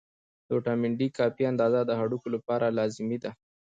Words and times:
د 0.45 0.49
ویټامین 0.57 0.93
D 0.99 1.01
کافي 1.17 1.43
اندازه 1.51 1.79
د 1.85 1.91
هډوکو 1.99 2.27
لپاره 2.35 2.75
لازمي 2.77 3.17
ده. 3.23 3.31